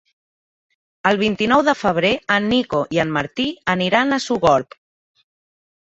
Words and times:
El 1.09 1.19
vint-i-nou 1.23 1.61
de 1.67 1.75
febrer 1.83 2.11
en 2.39 2.49
Nico 2.55 2.83
i 2.99 3.05
en 3.07 3.15
Martí 3.21 3.49
aniran 3.79 4.15
a 4.15 4.23
Sogorb. 4.29 4.81